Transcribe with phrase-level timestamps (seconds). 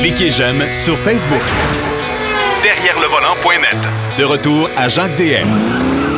[0.00, 1.42] Cliquez j'aime sur Facebook.
[2.62, 3.76] Derrière le volant.net.
[4.18, 5.48] De retour à Jacques DM.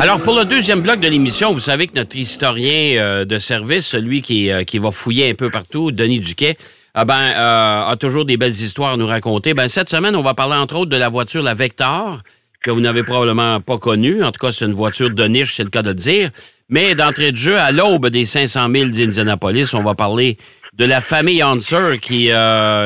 [0.00, 3.86] Alors, pour le deuxième bloc de l'émission, vous savez que notre historien euh, de service,
[3.86, 6.56] celui qui, euh, qui va fouiller un peu partout, Denis Duquet,
[6.94, 9.54] ah ben, euh, a toujours des belles histoires à nous raconter.
[9.54, 12.20] Ben, cette semaine, on va parler entre autres de la voiture, la Vector,
[12.62, 14.24] que vous n'avez probablement pas connue.
[14.24, 16.30] En tout cas, c'est une voiture de niche, c'est le cas de le dire.
[16.68, 20.38] Mais d'entrée de jeu, à l'aube des 500 000 d'Indianapolis, on va parler
[20.72, 22.30] de la famille Hanser qui,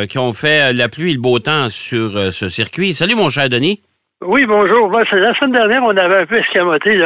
[0.08, 2.94] qui ont fait la pluie et le beau temps sur ce circuit.
[2.94, 3.80] Salut, mon cher Denis.
[4.22, 4.90] Oui, bonjour.
[4.90, 5.04] la
[5.34, 7.02] semaine dernière, on avait un peu escamoté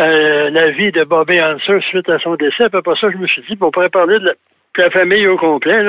[0.00, 2.64] euh, la vie de Bobby Hanser suite à son décès.
[2.64, 4.34] Après ça, je me suis dit, on pourrait parler de
[4.76, 5.84] la, famille au complet.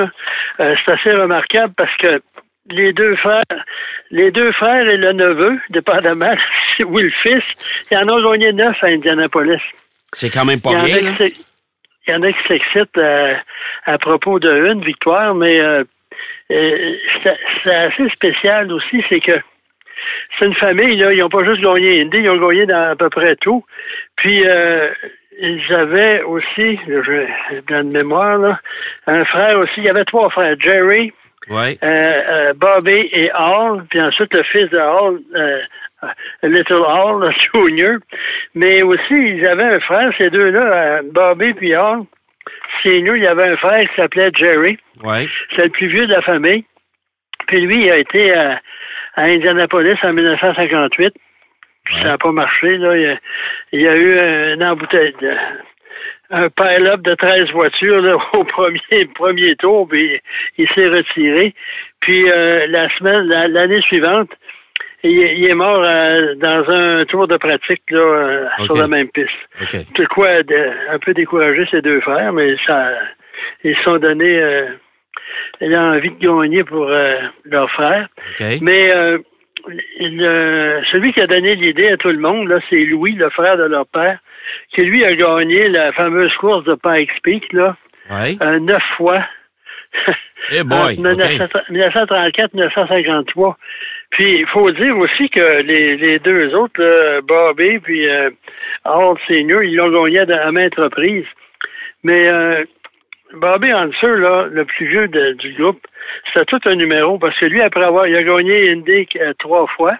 [0.60, 2.20] Euh, c'est assez remarquable parce que
[2.70, 3.42] les deux frères,
[4.10, 6.34] les deux frères et le neveu, dépendamment,
[6.86, 7.44] ou le fils,
[7.90, 9.62] ils en ont gagné neuf à Indianapolis.
[10.12, 10.98] C'est quand même pas bien.
[12.06, 13.34] Il y en a qui s'excitent euh,
[13.86, 15.60] à, propos de une victoire, mais
[16.48, 19.32] c'est assez spécial aussi, c'est que
[20.38, 22.96] c'est une famille, là, ils n'ont pas juste gagné Indy, ils ont gagné dans à
[22.96, 23.64] peu près tout.
[24.16, 24.90] Puis, euh,
[25.38, 27.26] ils avaient aussi, je,
[27.68, 28.60] dans de mémoire, là,
[29.06, 29.72] un frère aussi.
[29.78, 31.12] Il y avait trois frères, Jerry,
[31.48, 31.78] ouais.
[31.82, 35.60] euh, euh, Bobby et Hall, puis ensuite le fils de Hall, euh,
[36.42, 37.98] Little Hall, Junior.
[38.54, 42.04] Mais aussi, ils avaient un frère, ces deux-là, Bobby puis Hall.
[42.82, 44.78] Senior, il y avait un frère qui s'appelait Jerry.
[45.02, 45.26] Ouais.
[45.56, 46.64] C'est le plus vieux de la famille.
[47.46, 48.60] Puis lui, il a été à
[49.16, 51.14] Indianapolis en 1958.
[51.92, 52.78] Ça n'a pas marché.
[52.78, 53.18] Là.
[53.72, 55.14] Il, y a, eu un embouteillage,
[56.30, 60.20] un pile-up de 13 voitures là, au premier, premier tour, puis
[60.56, 61.54] il s'est retiré.
[62.00, 64.30] Puis euh, la semaine, l'année suivante,
[65.10, 69.28] il, est mort euh, dans un tour de pratique là, euh, sur la même piste.
[69.62, 69.84] Okay.
[70.10, 70.28] quoi
[70.90, 72.90] un peu découragé ces deux frères, mais ça
[73.62, 74.66] ils se sont donnés
[75.60, 78.08] elle a envie de gagner pour euh, leur frère.
[78.60, 79.18] Mais euh,
[80.92, 83.64] celui qui a donné l'idée à tout le monde, là, c'est Louis, le frère de
[83.64, 84.18] leur père,
[84.74, 87.76] qui lui a gagné la fameuse course de Pikes Peak, là,
[88.10, 89.24] euh, neuf fois.
[90.50, 93.54] hey boy, 1934-1953.
[94.14, 98.30] Puis il faut dire aussi que les, les deux autres, Bobby puis euh,
[99.28, 101.26] Senior, ils l'ont gagné à, maintes reprises.
[102.02, 102.28] Mais
[103.34, 105.80] Bobby Hanser, là, le plus vieux du groupe,
[106.32, 109.66] c'était tout un numéro parce que lui, après avoir, il a gagné Indy euh, trois
[109.76, 109.92] fois.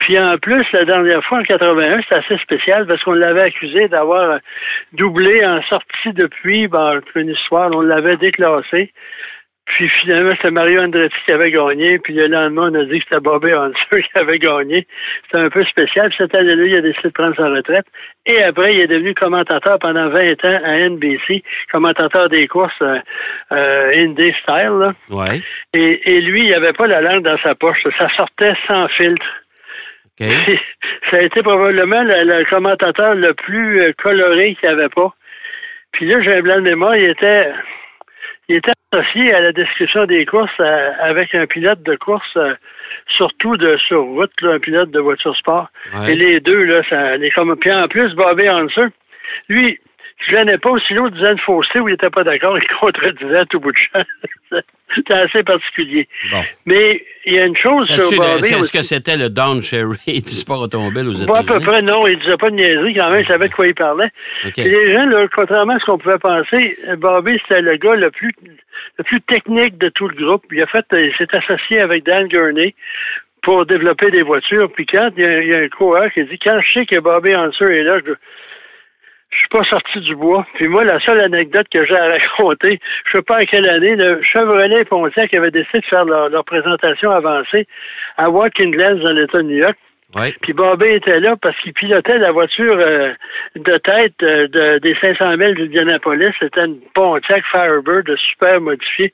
[0.00, 3.88] Puis en plus, la dernière fois, en 81, c'était assez spécial parce qu'on l'avait accusé
[3.88, 4.38] d'avoir
[4.92, 8.92] doublé en sortie depuis, ben, une histoire, on l'avait déclassé.
[9.66, 11.98] Puis finalement, c'était Mario Andretti qui avait gagné.
[11.98, 14.86] Puis le lendemain, on a dit que c'était Bobby Hanser qui avait gagné.
[15.24, 16.08] C'était un peu spécial.
[16.08, 17.86] Puis cette année-là, il a décidé de prendre sa retraite.
[18.26, 22.98] Et après, il est devenu commentateur pendant 20 ans à NBC, commentateur des courses euh,
[23.52, 24.78] euh Indy Style.
[24.80, 24.94] Là.
[25.10, 25.40] Ouais.
[25.74, 27.82] Et, et lui, il avait pas la langue dans sa poche.
[27.98, 29.26] Ça sortait sans filtre.
[30.20, 30.58] Okay.
[31.10, 35.14] Ça a été probablement le, commentateur le plus euh, coloré qu'il n'y avait pas.
[35.92, 37.52] Puis là, j'ai un blanc de mémoire, il était
[38.92, 42.54] associé à la description des courses euh, avec un pilote de course, euh,
[43.16, 45.68] surtout de sur route, un pilote de voiture sport.
[46.08, 47.56] Et les deux, là, ça les comme.
[47.56, 48.86] Puis en plus, Bobby Hanser,
[49.48, 49.78] lui,
[50.18, 53.38] je venais pas aussi l'autre disait une fausseté où il n'était pas d'accord, il contredisait
[53.38, 54.02] à tout bout de champ.
[54.94, 56.08] C'était assez particulier.
[56.64, 58.54] Mais il y a une chose sur Bobby.
[58.54, 61.26] Est-ce que c'était le Don Cherry du sport automobile aux États-Unis?
[61.26, 62.06] Pas à peu près, non.
[62.06, 63.20] Il disait pas de niaiserie quand même.
[63.20, 64.10] Il savait de quoi il parlait.
[64.56, 68.32] les gens, là, contrairement à ce qu'on pouvait penser, Bobby, c'était le gars le plus,
[68.96, 70.44] le plus technique de tout le groupe.
[70.52, 72.72] Il a fait, il s'est associé avec Dan Gurney
[73.42, 74.70] pour développer des voitures.
[74.72, 77.64] Puis quand il y a, un coureur qui dit, quand je sais que Bobby Hanser
[77.64, 78.12] est là, je,
[79.36, 80.46] je suis pas sorti du bois.
[80.54, 83.94] Puis moi, la seule anecdote que j'ai à raconter, je sais pas à quelle année,
[83.94, 87.66] le Chevrolet Pontiac avait décidé de faire leur, présentation avancée
[88.16, 89.76] à Watkins Glen dans l'État de New York.
[90.40, 93.12] Puis Bobby était là parce qu'il pilotait la voiture euh,
[93.56, 96.30] de tête euh, de, des 500 000 d'Indianapolis.
[96.38, 99.12] C'était une Pontiac Firebird super modifiée.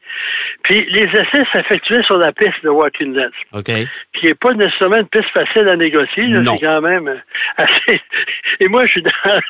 [0.62, 3.70] Puis les essais s'effectuaient sur la piste de Watkins OK.
[4.14, 6.26] Qui n'est pas nécessairement une piste facile à négocier.
[6.28, 7.16] C'est quand même euh,
[7.56, 8.00] assez...
[8.62, 9.10] Et moi, je suis dans,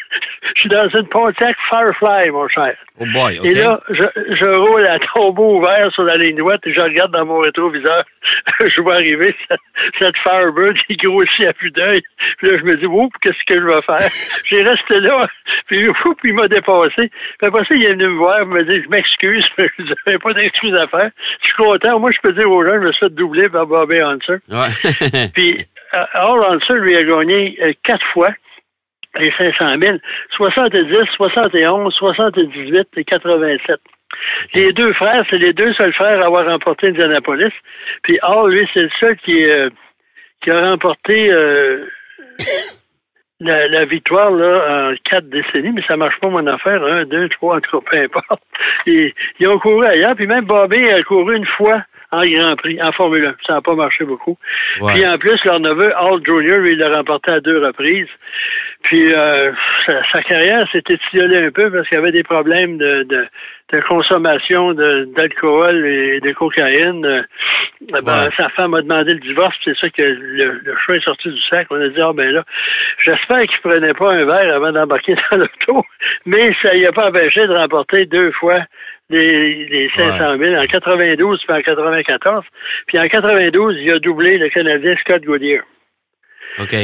[0.54, 2.74] je suis dans une Pontiac Firefly, mon cher.
[2.98, 4.04] Oh boy, Et là, je,
[4.40, 8.04] je roule à tombeau ouvert sur la ligne droite et je regarde dans mon rétroviseur.
[8.60, 9.60] je vois arriver cette,
[10.00, 12.00] cette Firebird qui grossit à plus d'œil.
[12.38, 14.08] Puis là, je me dis, oups, qu'est-ce que je vais faire?
[14.50, 15.28] J'ai resté là,
[15.66, 17.10] puis, oups, il m'a dépassé.
[17.10, 19.92] Puis après ça, il est venu me voir, il m'a dit, je m'excuse, mais je
[20.06, 21.10] n'avais pas d'excuse à faire.
[21.42, 22.00] Je suis content.
[22.00, 24.36] Moi, je peux dire aux gens, je me suis fait doubler par Bobby Hunter.
[24.48, 25.28] Ouais.
[25.34, 28.30] puis, euh, Hall Hunter, lui, a gagné euh, quatre fois
[29.18, 29.96] les 500 000.
[30.36, 33.80] 70, 71, 78 et 87.
[34.54, 37.52] Les deux frères, c'est les deux seuls frères à avoir remporté Indianapolis.
[38.02, 39.70] Puis Hall, lui, c'est le seul qui, euh,
[40.42, 41.86] qui a remporté euh,
[43.40, 46.82] la, la victoire là, en quatre décennies, mais ça marche pas mon affaire.
[46.84, 48.42] Un, deux, trois, en tout cas, peu importe.
[48.86, 51.82] Ils, ils ont couru ailleurs, puis même Bobby a couru une fois
[52.12, 53.34] en Grand Prix, en Formule 1.
[53.46, 54.36] Ça n'a pas marché beaucoup.
[54.80, 54.92] Ouais.
[54.92, 58.08] Puis en plus, leur neveu, Hall Jr., lui, il l'a remporté à deux reprises.
[58.82, 59.52] Puis euh,
[59.86, 63.26] sa, sa carrière s'est étiolée un peu parce qu'il y avait des problèmes de, de,
[63.72, 67.04] de consommation de- d'alcool et de cocaïne.
[67.06, 67.22] Euh,
[68.02, 68.28] ben, Ouais.
[68.36, 71.30] Sa femme a demandé le divorce, puis c'est ça que le, le chat est sorti
[71.30, 71.66] du sac.
[71.70, 72.44] On a dit, ah ben là,
[73.04, 75.84] j'espère qu'il prenait pas un verre avant d'embarquer dans l'auto,
[76.26, 78.60] mais ça y a pas empêché de remporter deux fois
[79.10, 82.44] les, les 500 000 en 92 puis en 94.
[82.86, 85.62] Puis en 92, il a doublé le Canadien Scott Goodyear
[86.60, 86.74] OK.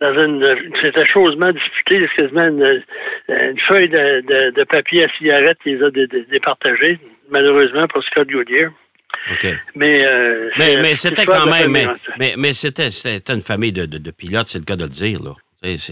[0.00, 2.82] Dans une c'était chosement disputé, c'est quasiment une,
[3.28, 6.98] une feuille de, de, de papier à cigarette qui les a dé- dé- départagés,
[7.30, 8.70] malheureusement pour Scott Goodyear.
[9.32, 9.46] OK.
[9.74, 11.72] Mais, euh, Mais, c'était quand même.
[12.18, 15.20] Mais, mais c'était, une famille de, de, de pilotes, c'est le cas de le dire,
[15.22, 15.32] là.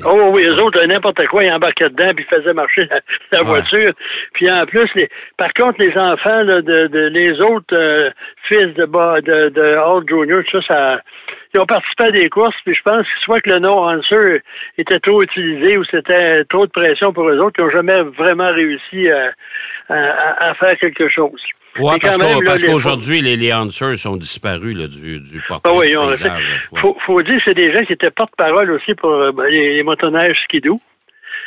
[0.07, 3.01] Oh oui, eux autres, n'importe quoi, ils embarquaient dedans puis ils faisaient marcher la,
[3.33, 3.49] la Ouais.
[3.61, 3.93] voiture.
[4.33, 8.11] Puis en plus, les, par contre, les enfants là, de, de les autres euh,
[8.49, 11.01] fils de, de, de Hall Jr., ça, ça,
[11.55, 14.41] ils ont participé à des courses, puis je pense que soit que le nom Hanser
[14.79, 18.51] était trop utilisé ou c'était trop de pression pour eux autres, qui n'ont jamais vraiment
[18.53, 19.33] réussi à,
[19.89, 21.41] à- à faire quelque chose.
[21.79, 25.71] Mais parce, même, parce les- qu'aujourd'hui, les, les Hansers sont disparus là, du, du portrait
[25.73, 26.63] Ah oui, du paysage.
[26.77, 29.75] Faut, faut dire que c'est des gens qui étaient porte-parole aussi pour euh, ben, les,
[29.77, 30.79] les motoneiges skidoo.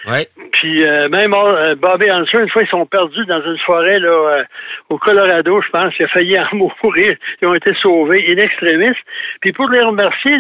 [0.08, 0.28] Ouais.
[0.54, 4.10] Puis euh, même euh, Bobby Hanser, une fois, ils sont perdus dans une forêt là,
[4.10, 4.44] euh,
[4.90, 5.94] au Colorado, je pense.
[6.00, 6.48] Il a failli en
[6.84, 7.16] mourir.
[7.42, 8.96] Ils ont été sauvés in extremis.
[9.42, 10.38] Puis pour les remercier,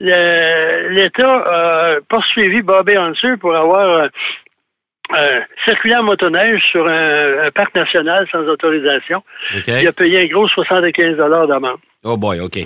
[0.00, 4.08] l'État a poursuivi Bobby Hanser pour avoir
[5.16, 9.22] euh, circulé en motoneige sur un, un parc national sans autorisation.
[9.66, 11.78] Il a payé un gros 75 d'amende.
[12.02, 12.58] Oh boy, OK.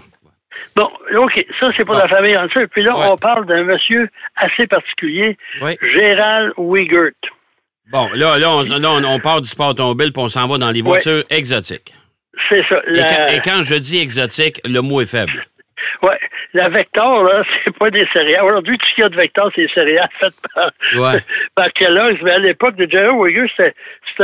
[0.74, 2.66] Bon, OK, ça c'est pour la famille Hanser.
[2.68, 3.06] Puis là, Ouais.
[3.10, 5.36] on parle d'un monsieur assez particulier.
[5.94, 7.12] Gérald Wigert.
[7.90, 10.70] Bon, là, là, on, là, on, part du sport automobile puis on s'en va dans
[10.70, 11.94] les voitures exotiques.
[12.50, 12.80] C'est ça.
[12.86, 15.44] Et, La, quand, et quand je dis exotique, le mot est faible.
[16.02, 16.18] Ouais,
[16.54, 18.44] la Vector, là, c'est pas des céréales.
[18.44, 21.18] Aujourd'hui, tout ce qu'il y a de Vector, c'est des céréales faites par, Ouais.
[21.54, 22.20] par Kellogg's.
[22.22, 23.72] Mais à l'époque de Jerry Wigger, c'était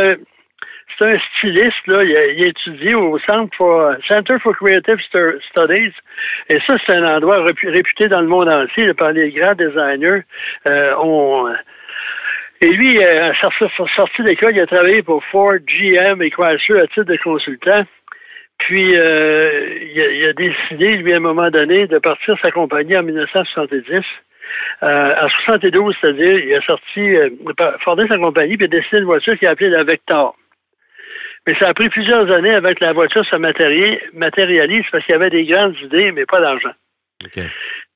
[0.01, 1.87] un, un styliste.
[1.87, 2.03] Là.
[2.05, 5.93] Il, a, il a étudié au Centre for, Center for Creative Stu- Studies.
[6.49, 9.55] Et ça, c'est un endroit répu- réputé dans le monde entier là, par les grands
[9.55, 10.23] designers.
[10.67, 11.53] Euh, on,
[12.61, 13.65] et lui, euh, sorti,
[13.97, 17.85] sorti d'école, il a travaillé pour Ford, GM et Chrysler à titre de consultant.
[18.67, 23.03] Puis, euh, il, a, décidé, lui, à un moment donné, de partir sa compagnie en
[23.03, 24.03] 1970.
[24.83, 28.75] Euh, en 72, c'est-à-dire, il a sorti, euh, il a fondé sa compagnie, puis il
[28.75, 30.35] a décidé une voiture qu'il a appelée la Vector.
[31.47, 35.29] Mais ça a pris plusieurs années avec la voiture se matérialise parce qu'il y avait
[35.29, 36.73] des grandes idées, mais pas d'argent.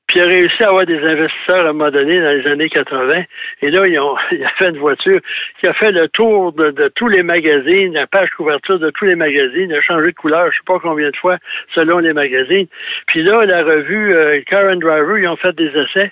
[0.09, 2.67] Puis il a réussi à avoir des investisseurs à un moment donné dans les années
[2.67, 3.25] 80.
[3.61, 5.19] Et là, ils ont, il a fait une voiture
[5.61, 9.05] qui a fait le tour de, de tous les magazines, la page couverture de tous
[9.05, 9.69] les magazines.
[9.69, 11.37] Il a changé de couleur, je sais pas combien de fois,
[11.75, 12.65] selon les magazines.
[13.05, 16.11] Puis là, la revue euh, Car and Driver, ils ont fait des essais.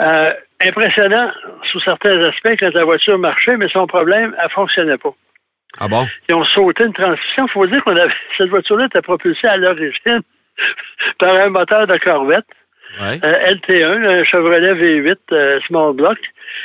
[0.00, 0.32] Euh,
[0.64, 1.30] impressionnant
[1.70, 5.12] sous certains aspects quand la voiture marchait, mais son problème, elle fonctionnait pas.
[5.78, 6.06] Ah bon?
[6.30, 7.44] Ils ont sauté une transmission.
[7.46, 10.22] Il faut dire qu'on avait cette voiture-là était propulsée à l'origine
[11.18, 12.46] par un moteur de Corvette.
[13.00, 13.20] Ouais.
[13.24, 16.18] Euh, LT1, un Chevrolet V8 euh, Small Block,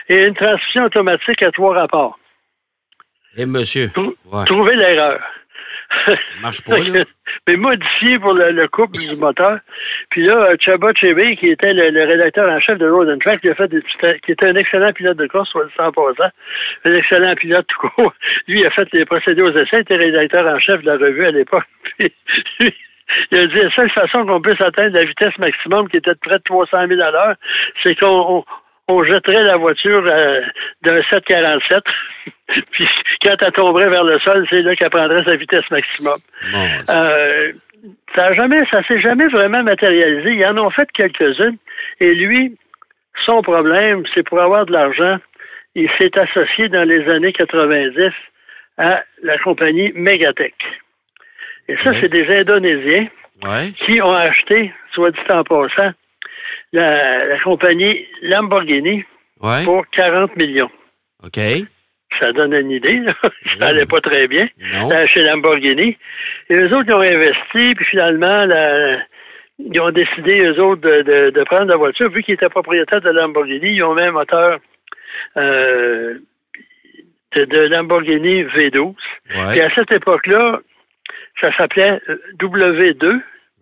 [0.09, 2.17] et une transmission automatique à trois rapports.
[3.37, 3.89] Et monsieur.
[3.93, 4.45] Trou- Ouais.
[4.45, 5.19] Trouvez l'erreur.
[6.41, 7.03] Marche pas, là.
[7.47, 9.59] Mais modifié pour le, le couple du moteur.
[10.09, 13.19] Puis là, euh, Chaba Chebe, qui était le, le rédacteur en chef de Road and
[13.19, 13.81] Track, il a fait des
[14.25, 16.29] qui était un excellent pilote de course, soit dit en passant,
[16.85, 18.13] un excellent pilote tout court.
[18.47, 20.97] Lui, il a fait les procédés aux essais, il était rédacteur en chef de la
[20.97, 21.65] revue à l'époque.
[23.31, 26.19] Il a dit la seule façon qu'on puisse atteindre la vitesse maximum, qui était de
[26.19, 27.35] près de 300 000 à l'heure,
[27.83, 28.45] c'est qu'on on,
[28.87, 30.41] on jetterait la voiture euh,
[30.83, 31.83] d'un 747.
[32.71, 32.87] Puis
[33.23, 36.17] quand elle tomberait vers le sol, c'est là qu'elle prendrait sa vitesse maximum.
[36.51, 37.53] Bon, Euh,
[38.15, 40.35] ça a jamais, ça s'est jamais vraiment matérialisé.
[40.35, 41.57] Ils en ont fait quelques-unes.
[41.99, 42.57] Et lui,
[43.25, 45.17] son problème, c'est pour avoir de l'argent,
[45.75, 48.11] il s'est associé dans les années 90
[48.77, 50.55] à la compagnie Megatech.
[51.67, 53.07] Et ça, c'est des Indonésiens
[53.43, 53.71] ouais.
[53.85, 55.91] qui ont acheté, soit dit en passant,
[56.73, 59.03] la, la compagnie Lamborghini
[59.41, 59.63] Ouais.
[59.65, 60.69] pour 40 millions.
[61.23, 61.39] OK.
[62.19, 63.13] Ça donne une idée, là.
[63.59, 64.47] Ça allait pas très bien.
[64.73, 65.97] Euh, chez Lamborghini.
[66.49, 68.99] Et eux autres, ils ont investi, puis finalement, la-
[69.59, 72.09] ils ont décidé, eux autres, de, de- de prendre la voiture.
[72.09, 74.59] Vu qu'ils étaient propriétaires de Lamborghini, ils ont mis un moteur
[75.37, 76.19] euh,
[77.33, 78.85] C'était de Lamborghini V12.
[79.35, 79.51] Ouais.
[79.51, 80.61] Puis à cette époque-là,
[81.41, 83.13] ça s'appelait euh, W2.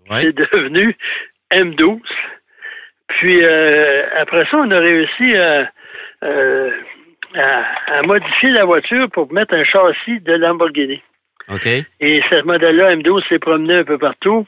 [0.09, 0.21] Ouais.
[0.21, 0.95] C'est devenu
[1.51, 1.99] M12.
[3.07, 5.69] Puis euh, après ça, on a réussi à,
[6.23, 6.71] euh,
[7.35, 11.01] à- à modifier la voiture pour mettre un châssis de Lamborghini.
[11.49, 11.65] OK.
[11.99, 14.47] Et ce modèle-là, M12, s'est promené un peu partout.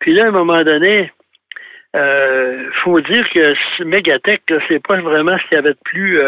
[0.00, 1.12] Puis là, à un moment donné,
[1.94, 6.18] euh, faut dire que ce Megatech, c'est pas vraiment ce qu'il y avait de plus,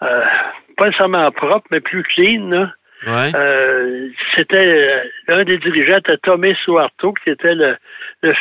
[0.00, 2.48] pas nécessairement propre, mais plus clean.
[2.50, 2.72] Là.
[3.06, 7.76] Euh, c'était euh, l'un des dirigeants, c'était Tomé Suharto, qui était le,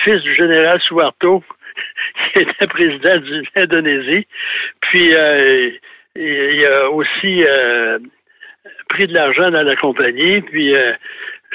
[0.03, 1.43] fils du général Suharto,
[2.33, 4.27] qui était président de l'Indonésie.
[4.81, 5.71] Puis euh,
[6.15, 7.99] il a aussi euh,
[8.89, 10.93] pris de l'argent dans la compagnie, puis euh,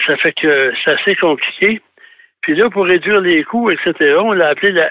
[0.06, 1.80] ça fait que c'est assez compliqué.
[2.42, 4.90] Puis là, pour réduire les coûts, etc., on l'a appelé la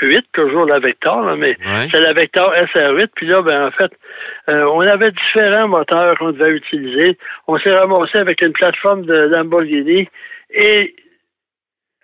[0.00, 1.86] SR8, toujours la Vector, là, mais Ouais.
[1.90, 3.08] c'est la Vector SR8.
[3.14, 3.90] Puis là, ben, en fait,
[4.48, 7.18] euh, on avait différents moteurs qu'on devait utiliser.
[7.46, 10.08] On s'est ramassé avec une plateforme de Lamborghini
[10.50, 10.94] et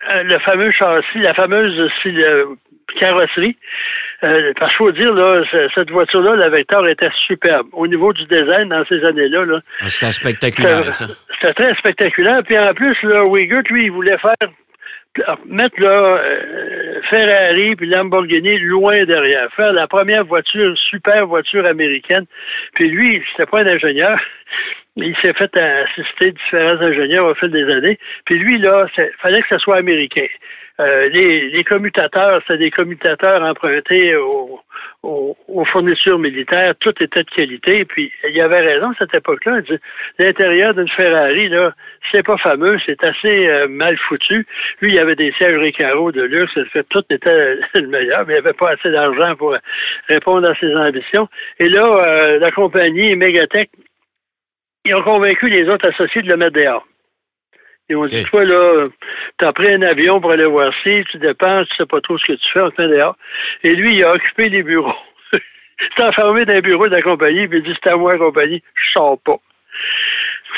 [0.09, 2.45] euh, le fameux châssis, la fameuse si- euh,
[2.99, 3.57] carrosserie.
[4.23, 5.43] Euh, parce qu'il faut dire, là,
[5.75, 7.67] cette voiture-là, la Vector, était superbe.
[7.73, 11.05] Au niveau du design, dans ces années-là, là, Ah, C'était spectaculaire, ça.
[11.39, 12.41] c'était très spectaculaire.
[12.45, 14.35] Puis en plus, là, Uyghur, lui, il voulait faire
[15.45, 22.25] mettre là, euh, Ferrari puis Lamborghini loin derrière, faire la première voiture, super voiture américaine.
[22.73, 24.19] Puis lui, c'était pas un ingénieur.
[25.01, 27.97] Il s'est fait assister différents ingénieurs au fil des années.
[28.25, 30.27] Puis lui, là, il fallait que ce soit américain.
[30.79, 34.61] Euh, les, commutateurs, c'était des commutateurs empruntés aux,
[35.03, 36.73] aux, aux fournitures militaires.
[36.79, 37.83] Tout était de qualité.
[37.83, 39.59] Puis il avait raison à cette époque-là.
[40.19, 41.73] L'intérieur d'une Ferrari, là,
[42.13, 44.47] c'est pas fameux, c'est assez euh, mal foutu.
[44.79, 46.57] Lui, il y avait des sièges Recaro de luxe,
[46.89, 49.55] tout était le meilleur, mais il avait pas assez d'argent pour
[50.07, 51.27] répondre à ses ambitions.
[51.59, 53.69] Et là, euh, la compagnie Megatech,
[54.89, 56.85] ils ont convaincu les autres associés de le mettre dehors.
[57.89, 58.87] Ils ont dit, toi, là,
[59.37, 62.25] t'as pris un avion pour aller voir ci, tu dépenses, tu sais pas trop ce
[62.25, 63.15] que tu fais, on te met dehors.
[63.63, 64.95] Et lui, il a occupé les bureaux.
[65.33, 65.39] Il
[65.97, 68.19] s'est enfermé dans les bureaux de la compagnie, puis il dit, c'est à moi la
[68.19, 69.37] compagnie, je sors pas.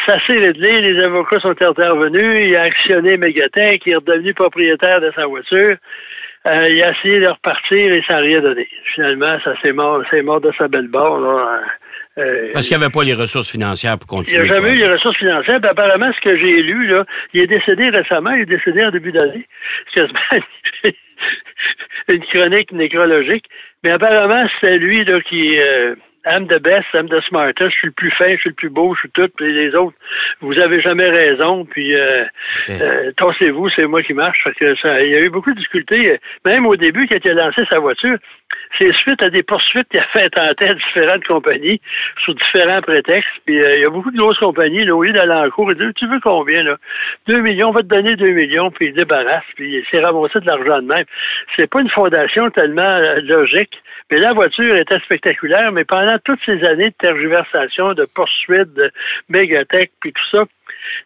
[0.08, 5.00] Ça s'est réglé, les avocats sont intervenus, il a actionné Megatech, il est redevenu propriétaire
[5.00, 5.76] de sa voiture.
[6.48, 8.68] Euh, il a essayé de repartir et ça n'a rien donné.
[8.96, 11.20] Finalement, ça s'est mort, c'est mort de sa belle barre.
[11.20, 11.62] Là.
[12.22, 14.48] Euh, Parce qu'il n'y avait pas les ressources financières pour il continuer.
[14.48, 15.60] n'a jamais eu les ressources financières.
[15.60, 18.90] Puis apparemment, ce que j'ai lu, là, il est décédé récemment, il est décédé en
[18.90, 19.48] début d'année.
[22.08, 23.46] C'est une chronique nécrologique.
[23.84, 27.88] Mais apparemment, c'est lui là, qui euh, I'm the best, I'm the smartest, je suis
[27.88, 29.98] le plus fin, je suis le plus beau, je suis tout, puis les autres,
[30.42, 32.24] vous avez jamais raison, puis euh,
[32.70, 34.44] euh, tassez-vous, c'est moi qui marche.
[34.44, 36.20] Fait que ça, il y a eu beaucoup de difficultés.
[36.46, 38.18] Même au début, quand il a lancé sa voiture,
[38.80, 41.82] c'est suite à des poursuites qu'il a fait tenter à différentes compagnies
[42.26, 43.30] sous différents prétextes.
[43.46, 45.72] Puis euh, il y a beaucoup de grosses compagnies, là, au lieu d'aller en cours,
[45.72, 46.78] ils disent Tu veux combien, là?
[47.28, 50.40] 2 millions, on va te donner 2 millions, puis il débarrasse, puis il s'est ramassé
[50.40, 51.06] de l'argent de même.
[51.56, 53.82] C'est pas une fondation tellement euh, logique.
[54.10, 58.92] Mais la voiture était spectaculaire, mais pendant toutes ces années de tergiversation, de poursuites, de
[59.30, 60.44] mégatech, puis tout ça,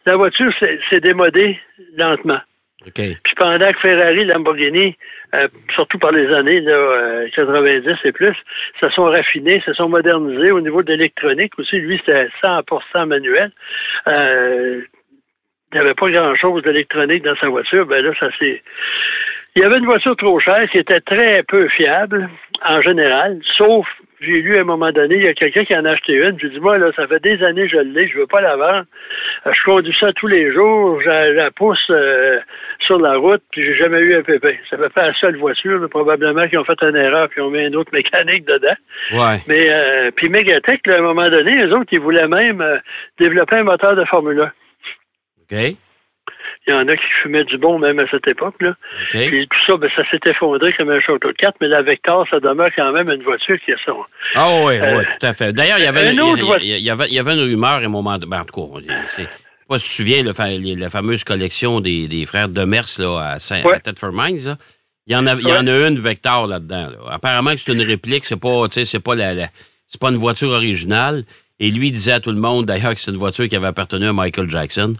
[0.06, 0.50] la voiture
[0.90, 1.58] s'est démodée
[1.96, 2.40] lentement.
[2.84, 4.96] Puis pendant que Ferrari, Lamborghini,
[5.34, 8.36] euh, surtout par les années là, euh, 90 et plus,
[8.80, 11.78] se sont raffinés, se sont modernisés au niveau de l'électronique aussi.
[11.78, 13.50] Lui, c'était 100% manuel.
[14.06, 14.82] Euh,
[15.72, 17.86] il n'y avait pas grand-chose d'électronique dans sa voiture.
[17.86, 18.62] Ben là, ça s'est...
[19.56, 22.28] Il y avait une voiture trop chère qui était très peu fiable,
[22.62, 23.86] en général, sauf,
[24.20, 26.38] j'ai lu à un moment donné, il y a quelqu'un qui en a acheté une,
[26.40, 28.56] j'ai dit, moi, là, ça fait des années que je l'ai, je veux pas la
[28.56, 28.84] vendre.
[29.46, 32.38] Euh, Je conduis ça tous les jours, je la- pousse euh,
[32.80, 34.52] sur la route, puis j'ai jamais eu un pépin.
[34.70, 37.50] Ça fait pas la seule voiture, mais probablement qu'ils ont fait une erreur, puis ont
[37.50, 38.76] mis une autre mécanique dedans.
[39.12, 39.36] Ouais.
[39.48, 42.78] Mais, euh, puis Megatech, là, à un moment donné, les autres, ils voulaient même euh,
[43.18, 44.52] développer un moteur de Formule 1.
[45.52, 45.76] OK.
[46.68, 48.74] Il y en a qui fumaient du bon même à cette époque-là.
[49.10, 52.26] Puis tout ça, ben, ça s'est effondré comme un château de cartes, mais la Vector,
[52.28, 53.96] ça demeure quand même une voiture qui a son.
[54.34, 55.52] Ah oui, Euh, oui, tout à fait.
[55.52, 57.34] D'ailleurs, il y avait un une, autre il y- il y, avait, il y avait
[57.34, 58.26] une rumeur à un moment de.
[58.26, 59.28] Ben, en tout cas, c'est- je sais
[59.68, 60.22] pas si tu te souviens,
[60.74, 63.74] le la fameuse collection des, des frères Demers là, à, Saint, Ouais.
[63.76, 64.44] à Thetford Mines.
[64.46, 64.56] là.
[65.06, 66.88] Il y en a, il y en a une Vector là-dedans.
[66.90, 66.96] là.
[67.12, 69.48] Apparemment que c'est une réplique, c'est pas, c'est pas la, la-
[69.86, 71.22] c'est pas une voiture originale.
[71.60, 74.06] Et lui disait à tout le monde d'ailleurs que c'est une voiture qui avait appartenu
[74.06, 74.94] à Michael Jackson.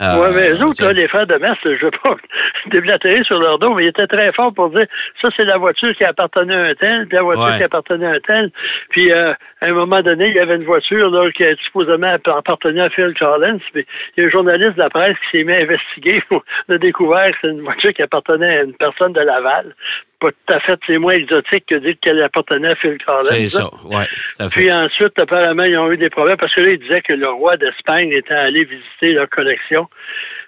[0.00, 2.14] Euh, oui, mais eux autres, là, les frères de Metz, je veux pas
[2.70, 4.86] déblatérer sur leur dos, mais ils étaient très forts pour dire
[5.20, 7.56] ça, c'est la voiture qui appartenait à un tel, puis la voiture Ouais.
[7.56, 8.50] qui appartenait à un tel.
[8.90, 12.82] Puis euh, à un moment donné, il y avait une voiture là, qui supposément appartenait
[12.82, 13.58] à Phil Collins.
[13.74, 13.84] Il
[14.16, 16.20] y a un journaliste de la presse qui s'est mis à investiguer.
[16.30, 19.74] On a découvert que c'est une voiture qui appartenait à une personne de Laval.
[20.20, 23.24] pas tout à fait, c'est moins exotique que dire qu'elle appartenait à Phil Collins.
[23.30, 24.04] C'est ça, oui.
[24.52, 27.28] Puis ensuite, apparemment, ils ont eu des problèmes parce que là, ils disaient que le
[27.28, 29.88] roi d'Espagne était allé visiter leur collection.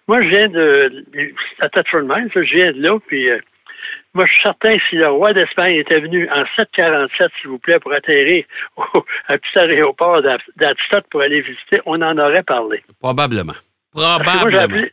[0.06, 1.04] Moi, je viens de.
[1.60, 3.28] à Tetford Mines, je viens de là, puis.
[3.28, 3.38] Euh,
[4.14, 7.58] moi, je suis certain que si le roi d'Espagne était venu en 747, s'il vous
[7.58, 8.44] plaît, pour atterrir
[8.76, 10.20] au, à petit aéroport
[10.56, 12.82] d'Adstock pour aller visiter, on en aurait parlé.
[12.98, 13.54] Probablement.
[13.92, 14.88] Probablement.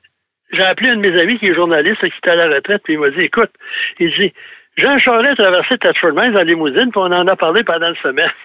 [0.53, 2.93] J'ai appelé, un de mes amis qui est journaliste, qui était à la retraite, puis
[2.93, 3.51] il m'a dit, écoute,
[3.99, 4.33] il dit,
[4.77, 7.95] Jean Charest a traversé Tatford Mines en limousine, puis on en a parlé pendant le
[7.95, 8.35] semestre.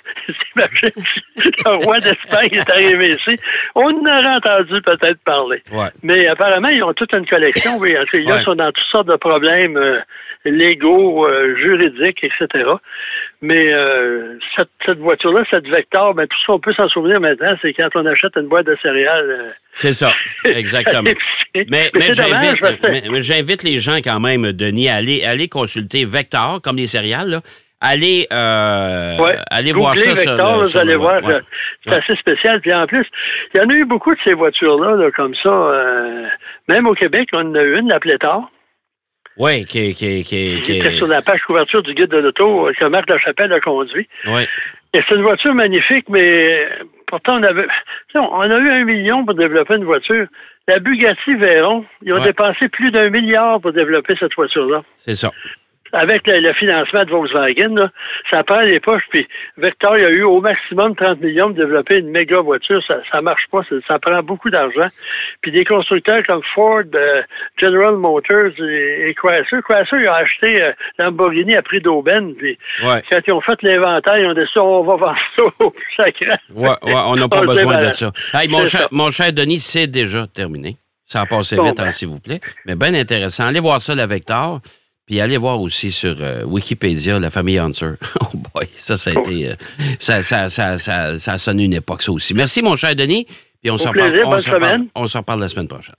[0.57, 3.39] le roi d'Espagne est arrivé ici.
[3.75, 5.63] On en aurait entendu peut-être parler.
[6.03, 7.73] Mais apparemment, ils ont toute une collection.
[7.79, 7.95] Oui.
[8.15, 10.01] ils sont dans toutes sortes de problèmes euh,
[10.51, 12.65] légaux, euh, juridiques, etc.
[13.41, 17.73] Mais euh, cette, voiture-là, cette Vector, ben, tout ce qu'on peut s'en souvenir maintenant, c'est
[17.75, 19.47] quand on achète une boîte de céréales.
[19.73, 20.13] c'est ça,
[20.45, 21.11] exactement.
[21.55, 26.87] mais, mais, j'invite les gens quand même, Denis, à aller, aller consulter Vector, comme les
[26.87, 27.41] céréales.
[27.85, 29.17] Allez, euh,
[29.51, 30.15] allez voir ça.
[30.15, 31.21] Vector, vous allez voir,
[31.85, 32.61] c'est assez spécial.
[32.61, 33.05] Puis en plus,
[33.55, 35.73] il y en a eu beaucoup de ces voitures-là, comme ça.
[36.69, 38.49] même au Québec, on en a eu une, la Pléthore.
[39.39, 42.85] Oui, qui, qui, qui, qui, était sur la page couverture du guide de l'auto que
[42.87, 44.09] Marc Lachapelle a conduit.
[44.27, 44.47] Oui.
[44.95, 46.69] Et c'est une voiture magnifique, mais
[47.07, 47.67] pourtant, on avait.
[48.15, 50.27] On a eu un million pour développer une voiture.
[50.69, 54.83] La Bugatti Veyron, ils ont dépensé plus d'un milliard pour développer cette voiture-là.
[54.97, 55.31] C'est ça
[55.93, 57.91] avec le, financement de Volkswagen,
[58.31, 59.03] ça prend les poches.
[59.11, 59.27] Puis
[59.59, 62.83] Vector, il a eu au maximum 30 millions de développer une méga voiture.
[62.87, 63.61] Ça, ça marche pas.
[63.87, 64.89] Ça, prend beaucoup d'argent.
[65.43, 67.23] Puis des constructeurs comme Ford, euh,
[67.59, 69.63] General Motors et, Chrysler.
[69.63, 72.35] Chrysler, il a acheté euh, Lamborghini à prix d'aubaine.
[72.35, 75.75] Puis quand ils ont fait l'inventaire, ils ont dit ça, on va vendre ça au
[75.97, 76.27] sacré.
[76.55, 78.11] Ouais, ouais, on n'a pas besoin de ça.
[78.49, 80.77] mon, cher, mon cher Denis, c'est déjà terminé.
[81.05, 81.91] Ça a passé vite, hein, ben.
[81.91, 82.41] s'il vous plaît.
[82.65, 83.45] Mais bien intéressant.
[83.45, 84.61] Allez voir ça, la Vector.
[85.07, 87.93] Puis allez voir aussi sur euh, Wikipédia la famille Hunter.
[88.21, 89.51] oh boy, ça, ça a été.
[89.51, 89.55] Euh,
[89.99, 92.35] ça, ça, ça, ça, a sonné une époque, ça aussi.
[92.35, 93.27] Merci, mon cher Denis.
[93.61, 95.95] Puis on s'en parle, on s'en parle la semaine prochaine.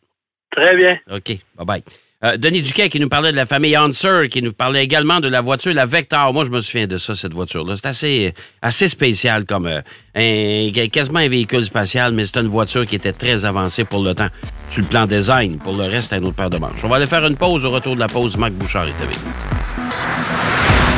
[0.51, 0.97] Très bien.
[1.11, 1.37] OK.
[1.55, 1.83] Bye bye.
[2.23, 5.27] Euh, Denis Duquet qui nous parlait de la famille Hanser, qui nous parlait également de
[5.27, 6.31] la voiture, la Vector.
[6.33, 7.75] Moi, je me souviens de ça, cette voiture-là.
[7.75, 9.81] C'est assez, assez spécial comme euh,
[10.15, 14.15] un, quasiment un véhicule spatial, mais c'est une voiture qui était très avancée pour le
[14.15, 14.29] temps.
[14.69, 16.83] Sur le plan design, pour le reste, un autre paire de manches.
[16.83, 17.65] On va aller faire une pause.
[17.65, 19.83] Au retour de la pause, Marc Bouchard est avec nous.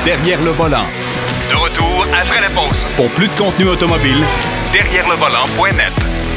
[0.05, 0.85] Derrière le volant.
[1.49, 2.85] De retour après la pause.
[2.95, 4.23] Pour plus de contenu automobile,
[4.71, 6.34] derrière le volant.net.